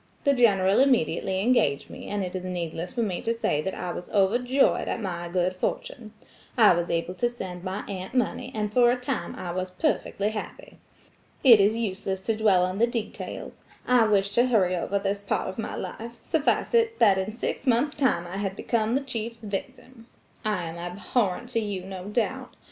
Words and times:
The 0.23 0.33
General 0.33 0.79
immediately 0.79 1.41
engaged 1.41 1.87
me, 1.91 2.07
and 2.07 2.23
it 2.23 2.35
is 2.35 2.43
needless 2.43 2.91
for 2.91 3.03
me 3.03 3.21
to 3.21 3.35
say 3.35 3.61
that 3.61 3.75
I 3.75 3.91
was 3.91 4.09
overjoyed 4.09 4.87
at 4.87 4.99
my 4.99 5.27
good 5.27 5.55
fortune. 5.57 6.11
I 6.57 6.73
was 6.73 6.89
able 6.89 7.13
to 7.13 7.29
send 7.29 7.63
my 7.63 7.83
aunt 7.87 8.15
money, 8.15 8.51
and 8.55 8.73
for 8.73 8.89
a 8.89 8.95
time 8.95 9.35
I 9.35 9.51
was 9.51 9.69
perfectly 9.69 10.31
happy. 10.31 10.79
It 11.43 11.59
is 11.61 11.77
useless 11.77 12.25
to 12.25 12.35
dwell 12.35 12.65
on 12.65 12.79
the 12.79 12.87
details–I 12.87 14.07
wish 14.07 14.31
to 14.33 14.47
hurry 14.47 14.75
over 14.75 14.97
this 14.97 15.21
part 15.21 15.47
of 15.47 15.59
my 15.59 15.75
life–suffice 15.75 16.73
it 16.73 16.97
that 16.97 17.19
in 17.19 17.31
six 17.31 17.67
months 17.67 17.93
time 17.95 18.25
I 18.25 18.37
had 18.37 18.55
become 18.55 18.95
the 18.95 19.01
chief's 19.01 19.43
victim. 19.43 20.07
I 20.43 20.63
am 20.63 20.79
abhorrent 20.79 21.49
to 21.49 21.59
you, 21.59 21.83
no 21.83 22.05
doubt. 22.05 22.55